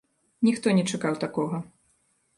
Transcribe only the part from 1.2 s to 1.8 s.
такога.